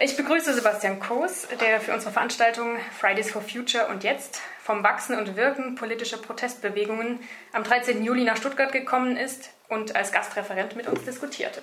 [0.00, 5.16] Ich begrüße Sebastian Koos, der für unsere Veranstaltung Fridays for Future und jetzt vom Wachsen
[5.16, 7.20] und Wirken politischer Protestbewegungen
[7.52, 8.02] am 13.
[8.04, 11.62] Juli nach Stuttgart gekommen ist und als Gastreferent mit uns diskutierte.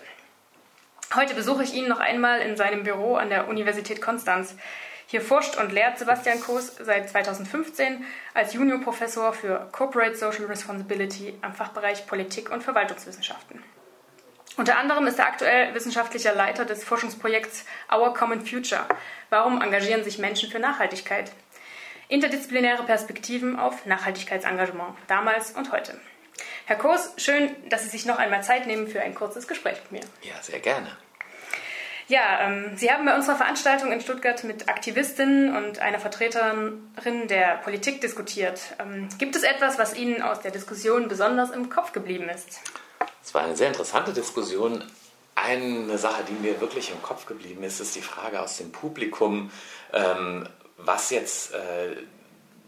[1.13, 4.55] Heute besuche ich ihn noch einmal in seinem Büro an der Universität Konstanz.
[5.05, 8.03] Hier forscht und lehrt Sebastian Koos seit 2015
[8.33, 13.61] als Juniorprofessor für Corporate Social Responsibility am Fachbereich Politik und Verwaltungswissenschaften.
[14.55, 18.85] Unter anderem ist er aktuell wissenschaftlicher Leiter des Forschungsprojekts Our Common Future.
[19.29, 21.31] Warum engagieren sich Menschen für Nachhaltigkeit?
[22.07, 25.99] Interdisziplinäre Perspektiven auf Nachhaltigkeitsengagement, damals und heute.
[26.65, 30.03] Herr Kurs, schön, dass Sie sich noch einmal Zeit nehmen für ein kurzes Gespräch mit
[30.03, 30.09] mir.
[30.21, 30.95] Ja, sehr gerne.
[32.07, 37.57] Ja, ähm, Sie haben bei unserer Veranstaltung in Stuttgart mit Aktivistinnen und einer Vertreterin der
[37.63, 38.61] Politik diskutiert.
[38.79, 42.59] Ähm, gibt es etwas, was Ihnen aus der Diskussion besonders im Kopf geblieben ist?
[43.23, 44.83] Es war eine sehr interessante Diskussion.
[45.35, 49.49] Eine Sache, die mir wirklich im Kopf geblieben ist, ist die Frage aus dem Publikum,
[49.91, 51.95] ähm, was jetzt äh,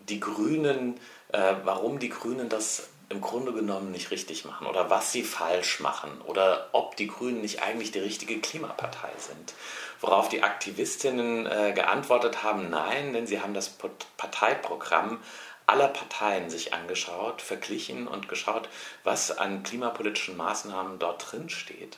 [0.09, 0.99] die Grünen,
[1.31, 5.79] äh, warum die Grünen das im Grunde genommen nicht richtig machen oder was sie falsch
[5.79, 9.53] machen oder ob die Grünen nicht eigentlich die richtige Klimapartei sind.
[10.01, 13.69] Worauf die Aktivistinnen äh, geantwortet haben, nein, denn sie haben das
[14.17, 15.19] Parteiprogramm
[15.67, 18.69] aller Parteien sich angeschaut, verglichen und geschaut,
[19.03, 21.97] was an klimapolitischen Maßnahmen dort drin steht.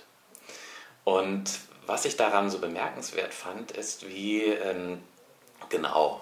[1.04, 5.02] Und was ich daran so bemerkenswert fand, ist, wie ähm,
[5.70, 6.22] genau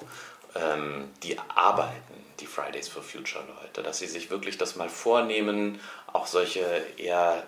[0.55, 5.79] ähm, die arbeiten, die Fridays for Future Leute, dass sie sich wirklich das mal vornehmen,
[6.11, 7.43] auch solche eher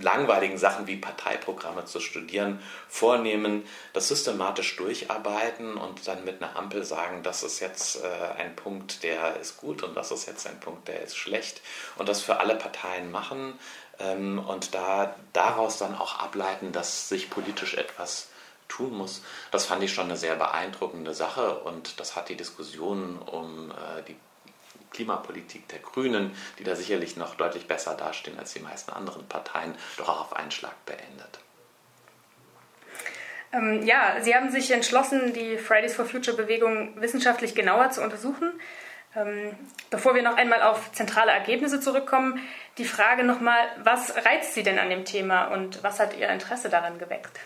[0.00, 6.84] langweiligen Sachen wie Parteiprogramme zu studieren, vornehmen, das systematisch durcharbeiten und dann mit einer Ampel
[6.84, 10.60] sagen, das ist jetzt äh, ein Punkt, der ist gut und das ist jetzt ein
[10.60, 11.60] Punkt, der ist schlecht
[11.96, 13.58] und das für alle Parteien machen
[13.98, 18.28] ähm, und da daraus dann auch ableiten, dass sich politisch etwas
[18.68, 19.22] tun muss.
[19.50, 24.02] Das fand ich schon eine sehr beeindruckende Sache und das hat die Diskussion um äh,
[24.08, 24.16] die
[24.92, 29.74] Klimapolitik der Grünen, die da sicherlich noch deutlich besser dastehen als die meisten anderen Parteien,
[29.96, 31.40] doch auch auf einen Schlag beendet.
[33.52, 38.52] Ähm, ja, Sie haben sich entschlossen, die Fridays for Future Bewegung wissenschaftlich genauer zu untersuchen.
[39.14, 39.54] Ähm,
[39.90, 42.40] bevor wir noch einmal auf zentrale Ergebnisse zurückkommen,
[42.78, 46.70] die Frage nochmal, was reizt Sie denn an dem Thema und was hat Ihr Interesse
[46.70, 47.38] daran geweckt?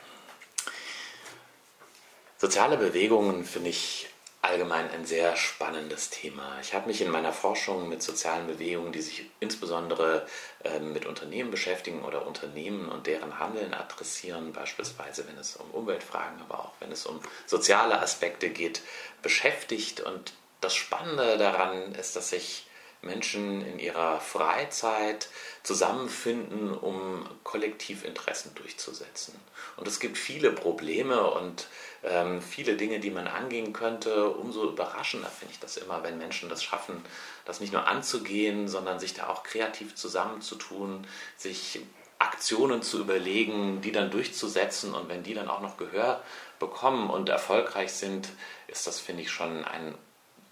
[2.38, 4.08] Soziale Bewegungen finde ich
[4.46, 6.58] allgemein ein sehr spannendes Thema.
[6.60, 10.26] Ich habe mich in meiner Forschung mit sozialen Bewegungen, die sich insbesondere
[10.64, 16.40] äh, mit Unternehmen beschäftigen oder Unternehmen und deren Handeln adressieren, beispielsweise wenn es um Umweltfragen,
[16.40, 18.82] aber auch wenn es um soziale Aspekte geht,
[19.22, 20.00] beschäftigt.
[20.00, 22.65] Und das Spannende daran ist, dass sich
[23.06, 25.28] Menschen in ihrer Freizeit
[25.62, 29.34] zusammenfinden, um Kollektivinteressen durchzusetzen.
[29.76, 31.68] Und es gibt viele Probleme und
[32.04, 34.30] ähm, viele Dinge, die man angehen könnte.
[34.30, 37.02] Umso überraschender finde ich das immer, wenn Menschen das schaffen,
[37.44, 41.06] das nicht nur anzugehen, sondern sich da auch kreativ zusammenzutun,
[41.36, 41.80] sich
[42.18, 46.22] Aktionen zu überlegen, die dann durchzusetzen und wenn die dann auch noch Gehör
[46.58, 48.28] bekommen und erfolgreich sind,
[48.68, 49.94] ist das, finde ich, schon ein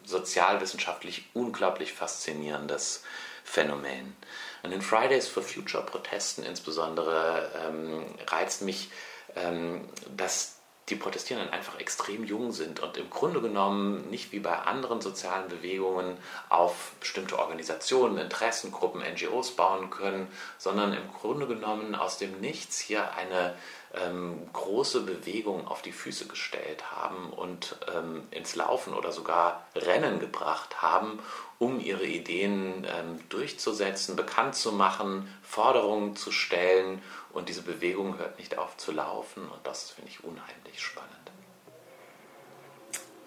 [0.05, 3.05] sozialwissenschaftlich unglaublich faszinierendes
[3.45, 4.17] Phänomen.
[4.63, 8.91] An den Fridays for Future Protesten insbesondere ähm, reizt mich,
[9.37, 10.55] ähm, dass
[10.91, 15.49] die Protestierenden einfach extrem jung sind und im Grunde genommen nicht wie bei anderen sozialen
[15.49, 16.19] Bewegungen
[16.51, 20.29] auf bestimmte Organisationen, Interessengruppen, NGOs bauen können,
[20.59, 23.55] sondern im Grunde genommen aus dem Nichts hier eine
[24.03, 30.21] ähm, große Bewegung auf die Füße gestellt haben und ähm, ins Laufen oder sogar Rennen
[30.21, 31.19] gebracht haben,
[31.59, 37.03] um ihre Ideen ähm, durchzusetzen, bekannt zu machen, Forderungen zu stellen.
[37.33, 41.25] Und diese Bewegung hört nicht auf zu laufen und das finde ich unheimlich spannend.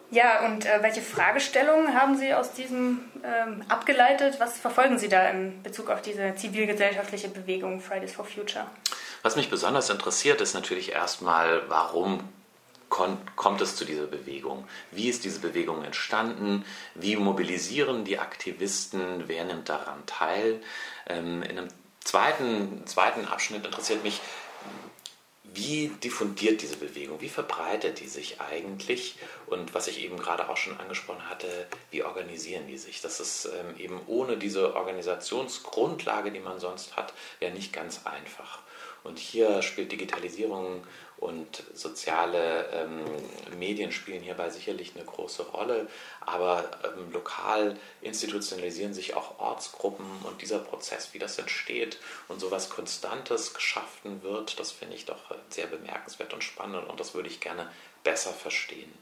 [0.10, 4.40] Ja, und äh, welche Fragestellungen haben Sie aus diesem ähm, abgeleitet?
[4.40, 8.68] Was verfolgen Sie da in Bezug auf diese zivilgesellschaftliche Bewegung Fridays for Future?
[9.28, 12.22] Was mich besonders interessiert, ist natürlich erstmal, warum
[12.88, 14.66] kommt es zu dieser Bewegung?
[14.92, 16.64] Wie ist diese Bewegung entstanden?
[16.96, 19.28] Wie mobilisieren die Aktivisten?
[19.28, 20.62] Wer nimmt daran teil?
[21.08, 21.68] Ähm, in einem
[22.06, 24.22] zweiten, zweiten Abschnitt interessiert mich,
[25.44, 27.20] wie diffundiert diese Bewegung?
[27.20, 29.18] Wie verbreitet die sich eigentlich?
[29.48, 33.02] Und was ich eben gerade auch schon angesprochen hatte, wie organisieren die sich?
[33.02, 37.12] Das ist ähm, eben ohne diese Organisationsgrundlage, die man sonst hat,
[37.42, 38.60] ja nicht ganz einfach.
[39.08, 40.84] Und hier spielt Digitalisierung
[41.18, 43.04] und soziale ähm,
[43.58, 45.88] Medien spielen hierbei sicherlich eine große Rolle,
[46.20, 52.52] aber ähm, lokal institutionalisieren sich auch Ortsgruppen und dieser Prozess, wie das entsteht und so
[52.52, 57.30] was Konstantes geschaffen wird, das finde ich doch sehr bemerkenswert und spannend und das würde
[57.30, 57.72] ich gerne
[58.04, 58.94] besser verstehen.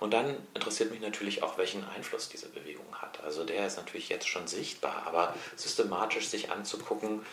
[0.00, 3.22] Und dann interessiert mich natürlich auch, welchen Einfluss diese Bewegung hat.
[3.24, 7.24] Also der ist natürlich jetzt schon sichtbar, aber systematisch sich anzugucken,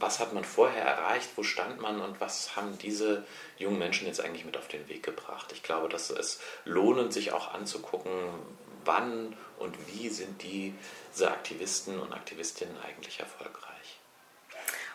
[0.00, 3.24] was hat man vorher erreicht, wo stand man und was haben diese
[3.58, 5.52] jungen Menschen jetzt eigentlich mit auf den Weg gebracht.
[5.52, 8.12] Ich glaube, dass es lohnend, sich auch anzugucken,
[8.84, 13.66] wann und wie sind diese Aktivisten und Aktivistinnen eigentlich erfolgreich.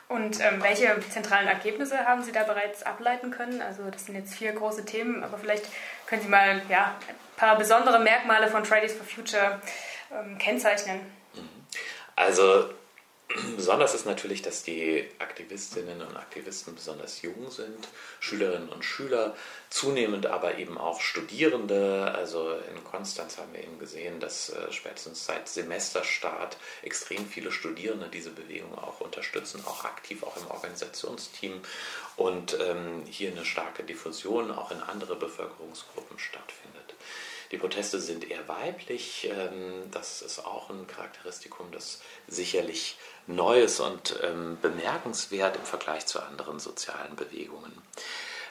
[0.08, 3.62] Und ähm, welche zentralen Ergebnisse haben Sie da bereits ableiten können?
[3.62, 5.66] Also das sind jetzt vier große Themen, aber vielleicht
[6.06, 9.62] können Sie mal ja, ein paar besondere Merkmale von Fridays for Future
[10.12, 11.00] ähm, kennzeichnen.
[11.34, 11.50] Mhm.
[12.18, 12.70] Also
[13.56, 17.88] Besonders ist natürlich, dass die Aktivistinnen und Aktivisten besonders jung sind,
[18.20, 19.36] Schülerinnen und Schüler,
[19.70, 22.14] zunehmend aber eben auch Studierende.
[22.16, 28.08] Also in Konstanz haben wir eben gesehen, dass äh, spätestens seit Semesterstart extrem viele Studierende
[28.08, 31.62] diese Bewegung auch unterstützen, auch aktiv, auch im Organisationsteam
[32.18, 36.96] und ähm, hier eine starke Diffusion auch in andere Bevölkerungsgruppen stattfindet.
[37.52, 39.30] Die Proteste sind eher weiblich.
[39.30, 46.06] Ähm, das ist auch ein Charakteristikum, das sicherlich neu ist und ähm, bemerkenswert im Vergleich
[46.06, 47.74] zu anderen sozialen Bewegungen.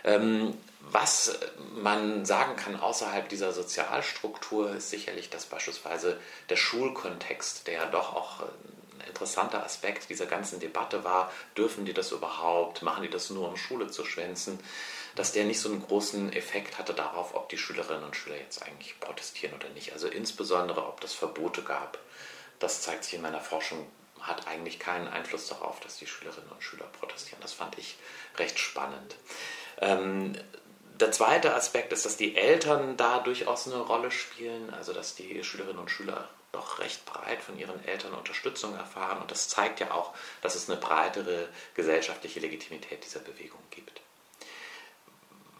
[0.04, 1.38] Ähm, was
[1.74, 6.18] man sagen kann außerhalb dieser Sozialstruktur ist sicherlich, dass beispielsweise
[6.48, 12.12] der Schulkontext, der doch auch ein interessanter Aspekt dieser ganzen Debatte war, dürfen die das
[12.12, 14.58] überhaupt, machen die das nur, um Schule zu schwänzen,
[15.20, 18.62] dass der nicht so einen großen Effekt hatte darauf, ob die Schülerinnen und Schüler jetzt
[18.62, 19.92] eigentlich protestieren oder nicht.
[19.92, 21.98] Also insbesondere, ob es Verbote gab.
[22.58, 23.86] Das zeigt sich in meiner Forschung,
[24.18, 27.42] hat eigentlich keinen Einfluss darauf, dass die Schülerinnen und Schüler protestieren.
[27.42, 27.98] Das fand ich
[28.38, 29.14] recht spannend.
[29.82, 30.38] Ähm,
[30.98, 35.44] der zweite Aspekt ist, dass die Eltern da durchaus eine Rolle spielen, also dass die
[35.44, 39.20] Schülerinnen und Schüler doch recht breit von ihren Eltern Unterstützung erfahren.
[39.20, 44.00] Und das zeigt ja auch, dass es eine breitere gesellschaftliche Legitimität dieser Bewegung gibt.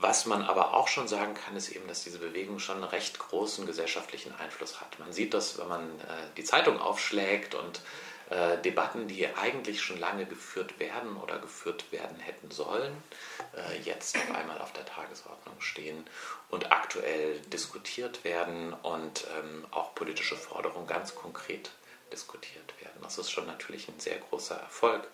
[0.01, 3.19] Was man aber auch schon sagen kann, ist eben, dass diese Bewegung schon einen recht
[3.19, 4.99] großen gesellschaftlichen Einfluss hat.
[4.99, 6.05] Man sieht das, wenn man äh,
[6.39, 7.83] die Zeitung aufschlägt und
[8.31, 12.95] äh, Debatten, die eigentlich schon lange geführt werden oder geführt werden hätten sollen,
[13.55, 16.07] äh, jetzt auf einmal auf der Tagesordnung stehen
[16.49, 21.73] und aktuell diskutiert werden und ähm, auch politische Forderungen ganz konkret
[22.11, 23.03] diskutiert werden.
[23.03, 25.07] Das ist schon natürlich ein sehr großer Erfolg.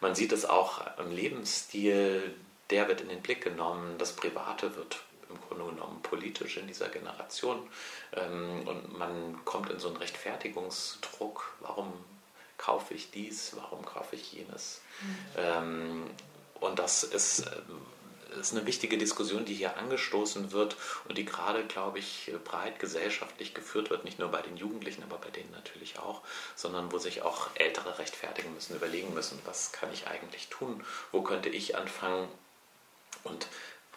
[0.00, 2.34] Man sieht es auch im Lebensstil
[2.72, 6.88] der wird in den Blick genommen, das Private wird im Grunde genommen politisch in dieser
[6.88, 7.58] Generation
[8.14, 11.92] ähm, und man kommt in so einen Rechtfertigungsdruck, warum
[12.58, 14.80] kaufe ich dies, warum kaufe ich jenes.
[15.00, 15.16] Mhm.
[15.36, 16.10] Ähm,
[16.60, 20.76] und das ist, äh, ist eine wichtige Diskussion, die hier angestoßen wird
[21.08, 25.18] und die gerade, glaube ich, breit gesellschaftlich geführt wird, nicht nur bei den Jugendlichen, aber
[25.18, 26.22] bei denen natürlich auch,
[26.54, 31.22] sondern wo sich auch Ältere rechtfertigen müssen, überlegen müssen, was kann ich eigentlich tun, wo
[31.22, 32.28] könnte ich anfangen,
[33.24, 33.46] und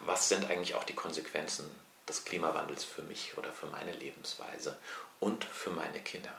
[0.00, 1.70] was sind eigentlich auch die Konsequenzen
[2.08, 4.76] des Klimawandels für mich oder für meine Lebensweise
[5.18, 6.32] und für meine Kinder.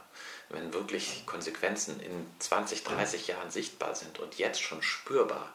[0.49, 5.53] Wenn wirklich Konsequenzen in 20, 30 Jahren sichtbar sind und jetzt schon spürbar,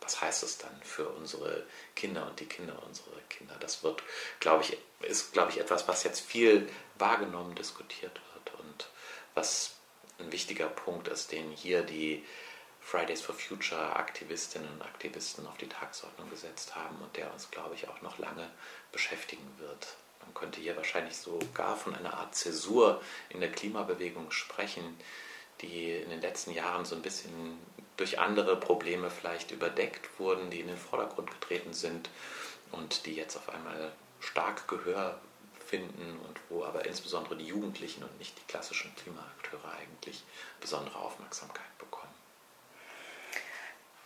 [0.00, 3.54] was heißt das dann für unsere Kinder und die Kinder unserer Kinder?
[3.60, 4.02] Das wird,
[4.38, 6.68] glaube ich, ist, glaube ich, etwas, was jetzt viel
[6.98, 8.88] wahrgenommen, diskutiert wird und
[9.34, 9.72] was
[10.18, 12.24] ein wichtiger Punkt ist, den hier die
[12.80, 17.74] Fridays for Future Aktivistinnen und Aktivisten auf die Tagesordnung gesetzt haben und der uns, glaube
[17.74, 18.50] ich, auch noch lange
[18.92, 19.96] beschäftigen wird.
[20.22, 23.00] Man könnte hier wahrscheinlich sogar von einer Art Zäsur
[23.30, 24.98] in der Klimabewegung sprechen,
[25.60, 27.58] die in den letzten Jahren so ein bisschen
[27.96, 32.08] durch andere Probleme vielleicht überdeckt wurden, die in den Vordergrund getreten sind
[32.72, 35.20] und die jetzt auf einmal stark Gehör
[35.66, 40.22] finden und wo aber insbesondere die Jugendlichen und nicht die klassischen Klimaakteure eigentlich
[40.60, 42.19] besondere Aufmerksamkeit bekommen.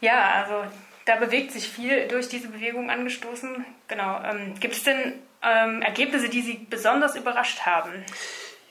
[0.01, 0.71] Ja, also
[1.05, 3.65] da bewegt sich viel durch diese Bewegung angestoßen.
[3.89, 4.21] Genau.
[4.23, 8.05] Ähm, gibt es denn ähm, Ergebnisse, die Sie besonders überrascht haben?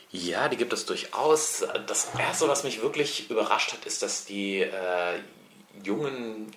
[0.09, 1.65] Ja, die gibt es durchaus.
[1.87, 5.19] Das Erste, was mich wirklich überrascht hat, ist, dass die äh,
[5.83, 6.51] jungen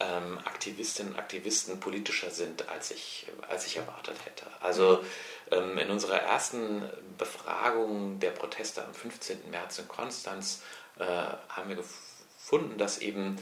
[0.00, 4.46] ähm, Aktivistinnen und Aktivisten politischer sind, als ich, als ich erwartet hätte.
[4.60, 5.04] Also
[5.50, 6.82] ähm, in unserer ersten
[7.16, 9.50] Befragung der Proteste am 15.
[9.50, 10.62] März in Konstanz
[10.98, 13.36] äh, haben wir gefunden, dass eben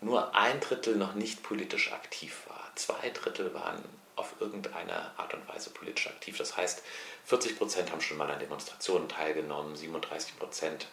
[0.00, 2.70] nur ein Drittel noch nicht politisch aktiv war.
[2.74, 3.82] Zwei Drittel waren
[4.16, 6.36] auf irgendeine Art und Weise politisch aktiv.
[6.38, 6.82] Das heißt,
[7.24, 10.88] 40 Prozent haben schon mal an Demonstrationen teilgenommen, 37 Prozent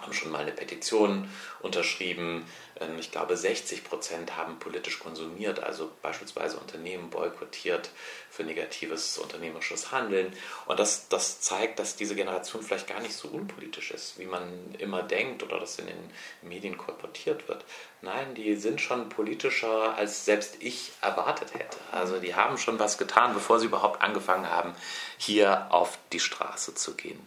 [0.00, 1.28] haben schon mal eine Petition
[1.60, 2.46] unterschrieben.
[2.80, 7.90] Ähm, ich glaube, 60 Prozent haben politisch konsumiert, also beispielsweise Unternehmen boykottiert
[8.30, 10.32] für negatives unternehmerisches Handeln.
[10.66, 14.74] Und das, das zeigt, dass diese Generation vielleicht gar nicht so unpolitisch ist, wie man
[14.78, 16.10] immer denkt oder das in den
[16.42, 17.64] Medien kolportiert wird.
[18.02, 21.76] Nein, die sind schon politischer, als selbst ich erwartet hätte.
[21.92, 24.74] Also die haben schon was getan, bevor sie überhaupt angefangen haben,
[25.18, 27.20] hier auf die Straße zu gehen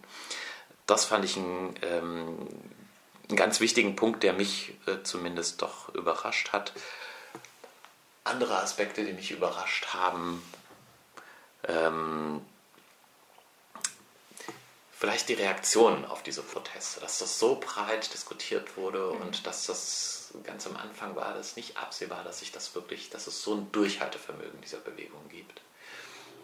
[0.85, 2.47] das fand ich einen, ähm,
[3.29, 6.73] einen ganz wichtigen Punkt, der mich äh, zumindest doch überrascht hat.
[8.23, 10.41] Andere Aspekte, die mich überrascht haben,
[11.67, 12.41] ähm,
[14.91, 19.21] vielleicht die Reaktion auf diese Proteste, dass das so breit diskutiert wurde mhm.
[19.21, 23.27] und dass das ganz am Anfang war, dass nicht absehbar, dass sich das wirklich, dass
[23.27, 25.61] es so ein Durchhaltevermögen dieser Bewegung gibt.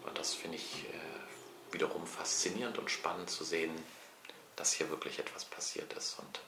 [0.06, 3.70] Und das finde ich äh, wiederum faszinierend und spannend zu sehen,
[4.60, 6.40] dass hier wirklich etwas passiert ist und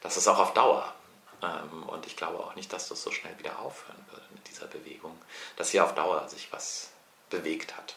[0.00, 0.94] das ist auch auf Dauer.
[1.42, 4.66] Ähm, und ich glaube auch nicht, dass das so schnell wieder aufhören würde mit dieser
[4.66, 5.16] Bewegung,
[5.56, 6.90] dass hier auf Dauer sich was
[7.30, 7.96] bewegt hat.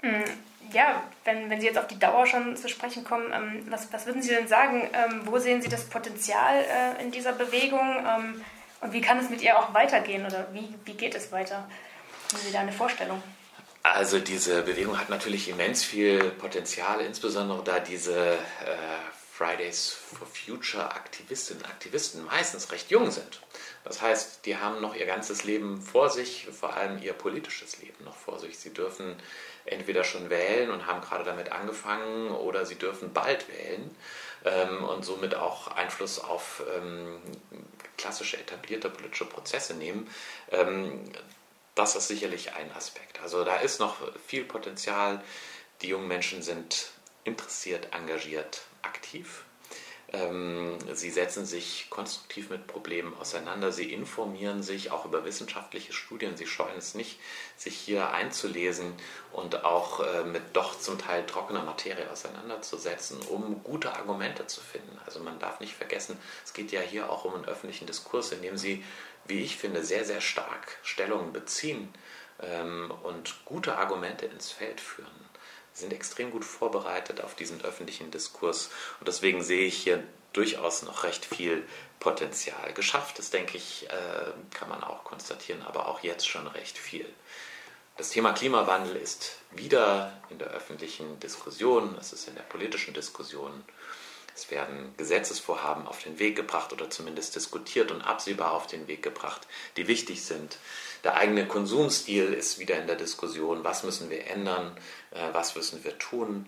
[0.00, 0.24] Mm,
[0.72, 4.06] ja, wenn, wenn Sie jetzt auf die Dauer schon zu sprechen kommen, ähm, was, was
[4.06, 4.88] würden Sie denn sagen?
[4.92, 8.06] Ähm, wo sehen Sie das Potenzial äh, in dieser Bewegung?
[8.80, 11.56] und wie kann es mit ihr auch weitergehen oder wie, wie geht es weiter?
[11.56, 13.22] Haben Sie da eine Vorstellung?
[13.94, 18.36] Also diese Bewegung hat natürlich immens viel Potenzial, insbesondere da diese äh,
[19.32, 23.40] Fridays for Future Aktivistinnen und Aktivisten meistens recht jung sind.
[23.84, 28.04] Das heißt, die haben noch ihr ganzes Leben vor sich, vor allem ihr politisches Leben
[28.04, 28.58] noch vor sich.
[28.58, 29.14] Sie dürfen
[29.66, 33.94] entweder schon wählen und haben gerade damit angefangen oder sie dürfen bald wählen
[34.44, 37.20] ähm, und somit auch Einfluss auf ähm,
[37.96, 40.10] klassische etablierte politische Prozesse nehmen.
[40.50, 41.04] Ähm,
[41.76, 43.20] das ist sicherlich ein Aspekt.
[43.20, 45.22] Also da ist noch viel Potenzial.
[45.82, 46.90] Die jungen Menschen sind
[47.22, 49.44] interessiert, engagiert, aktiv.
[50.12, 56.36] Ähm, sie setzen sich konstruktiv mit Problemen auseinander, sie informieren sich auch über wissenschaftliche Studien,
[56.36, 57.18] sie scheuen es nicht,
[57.56, 58.94] sich hier einzulesen
[59.32, 64.96] und auch äh, mit doch zum Teil trockener Materie auseinanderzusetzen, um gute Argumente zu finden.
[65.04, 68.42] Also man darf nicht vergessen, es geht ja hier auch um einen öffentlichen Diskurs, in
[68.42, 68.84] dem sie
[69.28, 71.92] wie ich finde, sehr, sehr stark Stellung beziehen
[72.40, 75.10] ähm, und gute Argumente ins Feld führen.
[75.72, 80.02] Sind extrem gut vorbereitet auf diesen öffentlichen Diskurs und deswegen sehe ich hier
[80.32, 81.66] durchaus noch recht viel
[82.00, 82.72] Potenzial.
[82.74, 87.06] Geschafft ist, denke ich, äh, kann man auch konstatieren, aber auch jetzt schon recht viel.
[87.96, 93.64] Das Thema Klimawandel ist wieder in der öffentlichen Diskussion, es ist in der politischen Diskussion
[94.36, 99.02] es werden Gesetzesvorhaben auf den Weg gebracht oder zumindest diskutiert und absehbar auf den Weg
[99.02, 99.46] gebracht,
[99.78, 100.58] die wichtig sind.
[101.04, 103.64] Der eigene Konsumstil ist wieder in der Diskussion.
[103.64, 104.76] Was müssen wir ändern?
[105.12, 106.46] Äh, was müssen wir tun?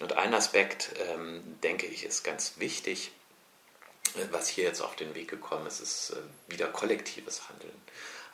[0.00, 3.10] Und ein Aspekt, ähm, denke ich, ist ganz wichtig,
[4.14, 7.82] äh, was hier jetzt auf den Weg gekommen ist, ist äh, wieder kollektives Handeln.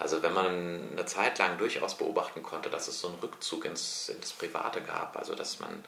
[0.02, 4.08] Also wenn man eine Zeit lang durchaus beobachten konnte, dass es so einen Rückzug ins,
[4.08, 5.84] ins Private gab, also dass man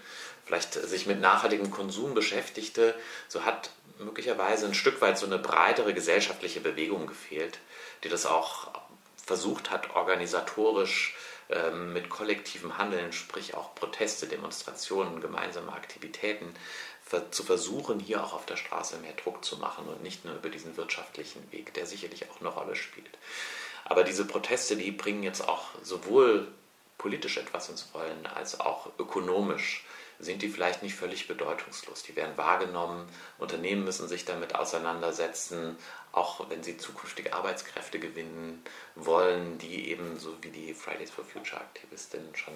[0.46, 2.94] vielleicht sich mit nachhaltigem Konsum beschäftigte,
[3.26, 7.58] so hat möglicherweise ein Stück weit so eine breitere gesellschaftliche Bewegung gefehlt,
[8.04, 8.68] die das auch
[9.16, 11.16] versucht hat, organisatorisch
[11.50, 16.54] ähm, mit kollektivem Handeln, sprich auch Proteste, Demonstrationen, gemeinsame Aktivitäten,
[17.30, 20.48] zu versuchen, hier auch auf der Straße mehr Druck zu machen und nicht nur über
[20.48, 23.18] diesen wirtschaftlichen Weg, der sicherlich auch eine Rolle spielt.
[23.84, 26.48] Aber diese Proteste, die bringen jetzt auch sowohl
[26.98, 29.84] politisch etwas ins Rollen als auch ökonomisch
[30.18, 32.02] sind die vielleicht nicht völlig bedeutungslos.
[32.02, 35.76] Die werden wahrgenommen, Unternehmen müssen sich damit auseinandersetzen,
[36.12, 38.62] auch wenn sie zukünftige Arbeitskräfte gewinnen
[38.94, 42.54] wollen, die eben so wie die Fridays for Future Aktivistinnen schon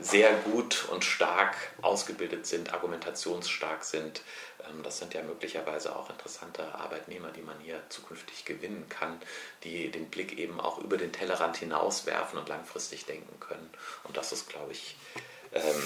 [0.00, 4.22] sehr gut und stark ausgebildet sind, argumentationsstark sind.
[4.68, 9.20] Ähm, das sind ja möglicherweise auch interessante Arbeitnehmer, die man hier zukünftig gewinnen kann,
[9.62, 13.70] die den Blick eben auch über den Tellerrand hinauswerfen und langfristig denken können.
[14.02, 14.96] Und das ist, glaube ich,
[15.52, 15.82] ähm,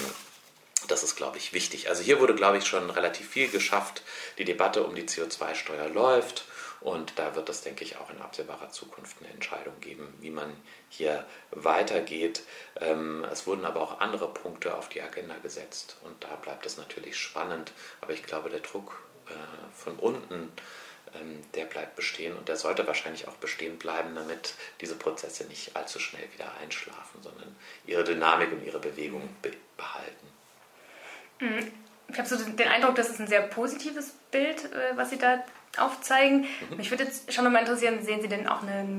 [0.87, 1.91] das ist, glaube ich, wichtig.
[1.91, 4.03] Also hier wurde, glaube ich, schon relativ viel geschafft.
[4.39, 6.45] Die Debatte um die CO2-Steuer läuft.
[6.81, 10.53] Und da wird es, denke ich, auch in absehbarer Zukunft eine Entscheidung geben, wie man
[10.89, 12.43] hier weitergeht.
[12.81, 16.77] Ähm, es wurden aber auch andere Punkte auf die Agenda gesetzt und da bleibt es
[16.77, 17.73] natürlich spannend.
[18.01, 19.33] Aber ich glaube, der Druck äh,
[19.75, 20.53] von unten,
[21.15, 25.75] ähm, der bleibt bestehen und der sollte wahrscheinlich auch bestehen bleiben, damit diese Prozesse nicht
[25.75, 27.57] allzu schnell wieder einschlafen, sondern
[27.87, 29.29] ihre Dynamik und ihre Bewegung
[29.77, 30.27] behalten.
[31.41, 31.73] Mhm.
[32.11, 35.45] Ich habe so den Eindruck, das ist ein sehr positives Bild, äh, was Sie da
[35.77, 36.47] aufzeigen.
[36.71, 36.77] Mhm.
[36.77, 38.97] Mich würde jetzt schon nochmal interessieren, sehen Sie denn auch eine,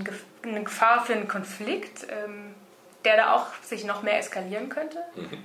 [0.64, 2.54] Gefahr für einen Konflikt, ähm,
[3.06, 5.00] der da auch sich noch mehr eskalieren könnte?
[5.16, 5.44] Mhm.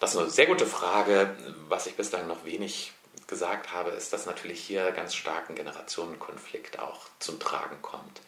[0.00, 1.34] Das ist eine sehr gute Frage,
[1.68, 2.92] was ich bislang noch wenig
[3.26, 8.20] gesagt habe, ist, dass natürlich hier ganz stark ein Generationenkonflikt auch zum Tragen kommt.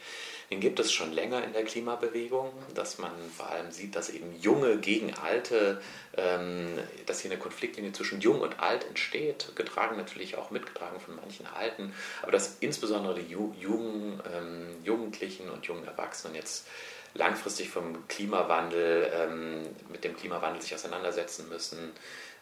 [0.50, 4.34] Den gibt es schon länger in der Klimabewegung, dass man vor allem sieht, dass eben
[4.40, 5.80] Junge gegen Alte,
[6.16, 11.16] ähm, dass hier eine Konfliktlinie zwischen Jung und Alt entsteht, getragen natürlich auch mitgetragen von
[11.16, 16.66] manchen Alten, aber dass insbesondere die Ju Jugend, ähm, Jugendlichen und jungen Erwachsenen jetzt
[17.14, 21.92] langfristig vom Klimawandel, ähm, mit dem Klimawandel sich auseinandersetzen müssen,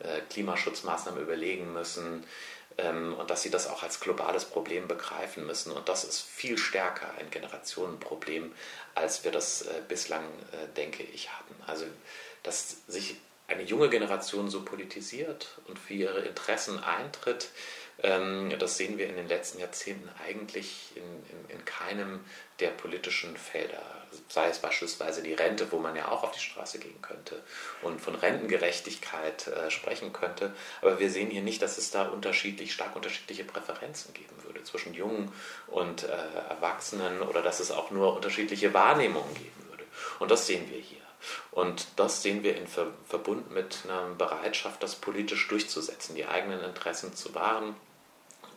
[0.01, 2.25] äh, Klimaschutzmaßnahmen überlegen müssen,
[2.79, 5.73] und dass sie das auch als globales Problem begreifen müssen.
[5.73, 8.53] Und das ist viel stärker ein Generationenproblem,
[8.95, 11.55] als wir das äh, bislang, äh, denke ich, hatten.
[11.67, 11.87] Also,
[12.43, 13.17] dass sich
[13.49, 17.55] eine junge Generation so politisiert und für ihre Interessen eintritt, ähm,
[18.03, 22.21] das sehen wir in den letzten Jahrzehnten eigentlich in, in, in keinem
[22.61, 23.83] der politischen Felder.
[24.29, 27.43] Sei es beispielsweise die Rente, wo man ja auch auf die Straße gehen könnte
[27.83, 30.53] und von Rentengerechtigkeit äh, sprechen könnte.
[30.83, 34.93] Aber wir sehen hier nicht, dass es da unterschiedlich, stark unterschiedliche Präferenzen geben würde zwischen
[34.93, 35.33] Jungen
[35.67, 36.09] und äh,
[36.51, 39.85] Erwachsenen oder dass es auch nur unterschiedliche Wahrnehmungen geben würde.
[40.19, 40.99] Und das sehen wir hier.
[41.51, 46.61] Und das sehen wir in Ver Verbund mit einer Bereitschaft, das politisch durchzusetzen, die eigenen
[46.61, 47.75] Interessen zu wahren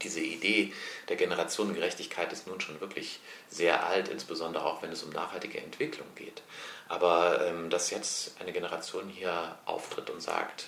[0.01, 0.73] diese Idee
[1.07, 6.07] der Generationengerechtigkeit ist nun schon wirklich sehr alt, insbesondere auch wenn es um nachhaltige Entwicklung
[6.15, 6.41] geht.
[6.87, 10.67] Aber ähm, dass jetzt eine Generation hier auftritt und sagt,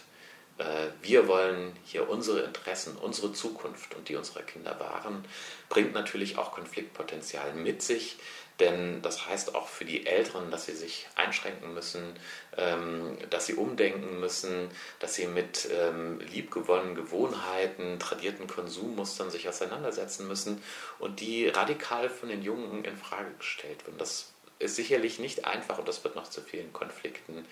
[0.58, 5.26] äh, wir wollen hier unsere Interessen, unsere Zukunft und die unserer Kinder wahren,
[5.70, 8.18] bringt natürlich auch Konfliktpotenzial mit sich,
[8.62, 12.14] denn das heißt auch für die Älteren, dass sie sich einschränken müssen,
[12.58, 20.28] ähm, dass sie umdenken müssen, dass sie mit ähm, liebgewonnenen Gewohnheiten, tradierten Konsummustern sich auseinandersetzen
[20.28, 20.64] müssen
[21.00, 23.98] und die radikal von den Jungen in Frage gestellt werden.
[23.98, 27.46] Das ist sicherlich nicht einfach und das wird noch zu vielen Konflikten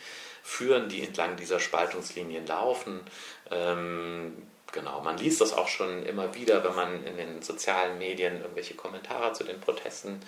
[0.44, 3.02] führen, die entlang dieser Spaltungslinien laufen.
[3.50, 8.42] Ähm, genau, man liest das auch schon immer wieder, wenn man in den sozialen Medien
[8.42, 10.22] irgendwelche Kommentare zu den Protesten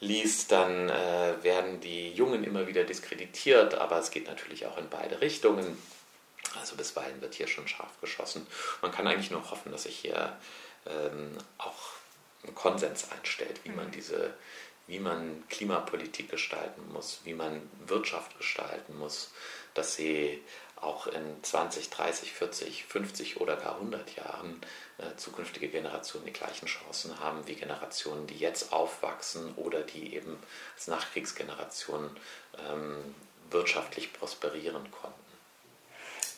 [0.00, 4.88] liest, dann äh, werden die Jungen immer wieder diskreditiert, aber es geht natürlich auch in
[4.88, 5.78] beide Richtungen.
[6.60, 8.46] Also bisweilen wird hier schon scharf geschossen.
[8.82, 10.36] Man kann eigentlich nur hoffen, dass sich hier
[10.86, 11.94] ähm, auch
[12.46, 13.92] ein Konsens einstellt, wie man mhm.
[13.92, 14.34] diese,
[14.86, 19.32] wie man Klimapolitik gestalten muss, wie man Wirtschaft gestalten muss,
[19.72, 20.42] dass sie
[20.76, 24.60] auch in 20, 30, 40, 50 oder gar 100 Jahren
[24.98, 30.38] äh, zukünftige Generationen die gleichen Chancen haben wie Generationen, die jetzt aufwachsen oder die eben
[30.76, 32.10] als Nachkriegsgeneration
[32.70, 33.14] ähm,
[33.50, 35.24] wirtschaftlich prosperieren konnten.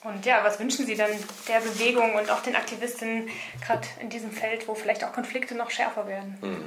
[0.05, 3.29] Und ja, was wünschen Sie denn der Bewegung und auch den Aktivistinnen
[3.65, 6.39] gerade in diesem Feld, wo vielleicht auch Konflikte noch schärfer werden?
[6.41, 6.65] Hm.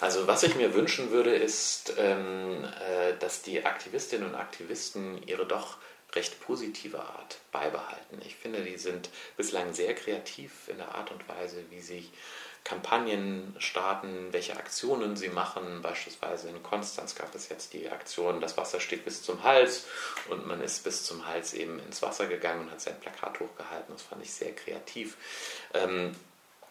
[0.00, 5.46] Also was ich mir wünschen würde, ist, ähm, äh, dass die Aktivistinnen und Aktivisten ihre
[5.46, 5.76] doch
[6.14, 8.20] recht positive Art beibehalten.
[8.24, 12.08] Ich finde, die sind bislang sehr kreativ in der Art und Weise, wie sie
[12.64, 15.82] Kampagnen starten, welche Aktionen sie machen.
[15.82, 19.84] Beispielsweise in Konstanz gab es jetzt die Aktion, das Wasser steht bis zum Hals
[20.30, 23.94] und man ist bis zum Hals eben ins Wasser gegangen und hat sein Plakat hochgehalten.
[23.94, 25.18] Das fand ich sehr kreativ.
[25.74, 26.16] Ähm,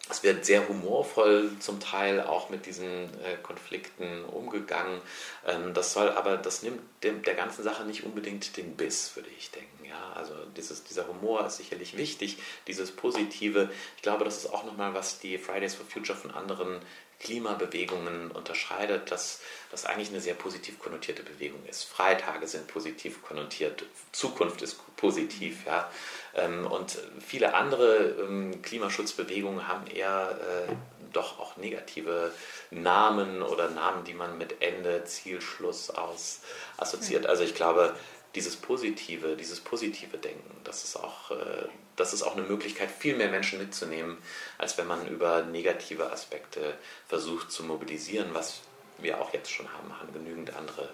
[0.09, 5.01] es wird sehr humorvoll zum Teil auch mit diesen äh, Konflikten umgegangen.
[5.47, 9.29] Ähm, das soll aber, das nimmt dem, der ganzen Sache nicht unbedingt den Biss, würde
[9.37, 9.85] ich denken.
[9.85, 12.37] Ja, also dieses, dieser Humor ist sicherlich wichtig,
[12.67, 13.69] dieses Positive.
[13.95, 16.81] Ich glaube, das ist auch nochmal, was die Fridays for Future von anderen
[17.23, 19.39] Klimabewegungen unterscheidet, dass
[19.71, 21.83] das eigentlich eine sehr positiv konnotierte Bewegung ist.
[21.83, 25.89] Freitage sind positiv konnotiert, Zukunft ist positiv, ja.
[26.35, 30.37] Ähm, und viele andere ähm, Klimaschutzbewegungen haben eher
[30.69, 30.73] äh,
[31.13, 32.31] doch auch negative
[32.71, 36.41] Namen oder Namen, die man mit Ende, Ziel, Schluss aus
[36.77, 37.25] assoziiert.
[37.27, 37.95] Also ich glaube,
[38.35, 43.15] dieses Positive, dieses positive Denken, das ist auch, äh, das ist auch eine Möglichkeit, viel
[43.15, 44.17] mehr Menschen mitzunehmen,
[44.57, 48.61] als wenn man über negative Aspekte versucht zu mobilisieren, was
[48.97, 50.89] wir auch jetzt schon haben, haben genügend andere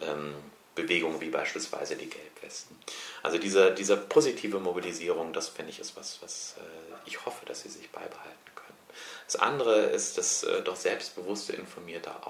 [0.00, 0.34] ähm,
[0.74, 2.76] Bewegungen wie beispielsweise die Gelbwesten.
[3.22, 6.62] Also diese, diese positive Mobilisierung, das finde ich ist was, was äh,
[7.06, 8.78] ich hoffe, dass sie sich beibehalten können.
[9.26, 12.26] Das andere ist das äh, doch selbstbewusste, informierte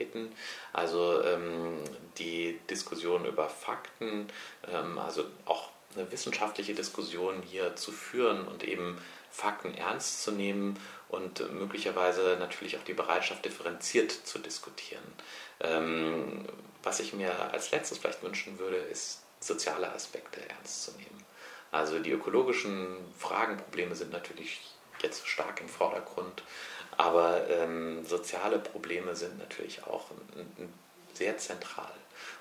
[0.00, 0.32] Auftreten,
[0.72, 1.78] also ähm,
[2.18, 4.28] die Diskussion über Fakten,
[4.72, 8.98] ähm, also auch eine wissenschaftliche Diskussion hier zu führen und eben
[9.30, 15.02] Fakten ernst zu nehmen und möglicherweise natürlich auch die Bereitschaft, differenziert zu diskutieren.
[15.60, 16.46] Ähm,
[16.82, 21.24] was ich mir als letztes vielleicht wünschen würde, ist soziale Aspekte ernst zu nehmen.
[21.72, 24.60] Also die ökologischen Fragen, Probleme sind natürlich
[25.02, 26.42] jetzt stark im Vordergrund,
[27.00, 30.10] aber ähm, soziale Probleme sind natürlich auch
[31.14, 31.90] sehr zentral.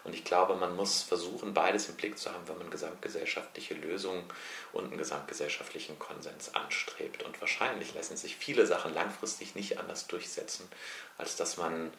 [0.03, 4.25] Und ich glaube, man muss versuchen, beides im Blick zu haben, wenn man gesamtgesellschaftliche Lösungen
[4.73, 7.23] und einen gesamtgesellschaftlichen Konsens anstrebt.
[7.23, 10.67] Und wahrscheinlich lassen sich viele Sachen langfristig nicht anders durchsetzen,
[11.17, 11.93] als dass man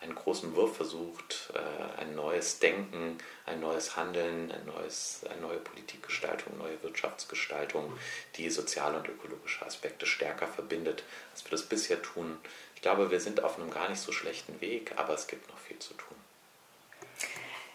[0.00, 5.58] einen großen Wurf versucht, äh, ein neues Denken, ein neues Handeln, ein neues, eine neue
[5.58, 7.92] Politikgestaltung, neue Wirtschaftsgestaltung,
[8.36, 12.38] die soziale und ökologische Aspekte stärker verbindet, als wir das bisher tun.
[12.74, 15.58] Ich glaube, wir sind auf einem gar nicht so schlechten Weg, aber es gibt noch
[15.58, 16.16] viel zu tun.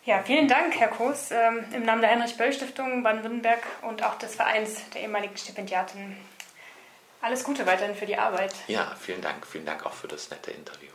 [0.04, 4.90] Ja, vielen Dank, Herr Koos, ähm, im Namen der Heinrich-Böll-Stiftung Baden-Württemberg und auch des Vereins
[4.94, 6.18] der ehemaligen Stipendiaten.
[7.22, 8.54] Alles Gute weiterhin für die Arbeit.
[8.68, 9.46] Ja, vielen Dank.
[9.46, 10.91] Vielen Dank auch für das nette Interview.